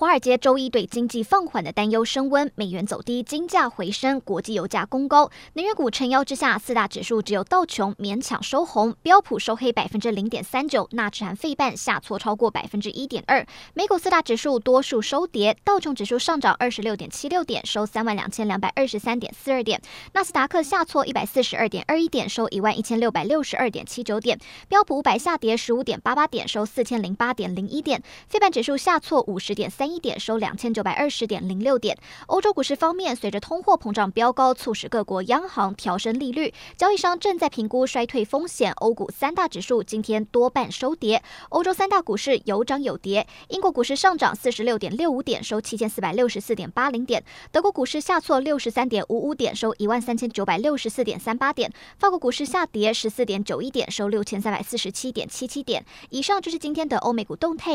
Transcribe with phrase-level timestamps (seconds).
[0.00, 13.46] 华尔街周一对经济放缓的担忧升温，美元走低，金价回升，国际油价攻高，能源股撑腰之下，四大指数只有道琼勉强收红，标普收黑百分之零点三九，纳指含费半下挫超过百分之一点二。
[13.74, 19.78] 美股四大指数多数收跌，道琼指数上涨二十六点七六点，收三万两千两百二十三点四二点；
[20.14, 31.98] 纳斯达克下挫一百四十二点二一点，收一万一千六百六十二点七九点；标普五百下跌十五点八八点，收四千零八点零一点；费半指数下挫五十点三一点收两千九百二十点零六点。
[32.26, 38.72] 欧洲股市方面，随着通货膨胀飙高，促使各国央行调升利率，交易商正在评估衰退风险。
[38.76, 43.26] 欧股三大指数今天多半收跌，欧洲三大股市有涨有跌。
[43.48, 47.20] 英国股市上涨四十六点六五点，收七千四百六十四点八零点；
[47.50, 55.84] 德国股市下挫六十三点五五点，收一万三千九百六十四点三八点；法国股市下跌十四点九一点，收六千三百四十七点七七点。
[56.10, 57.70] 以上就是今天的欧美股动态。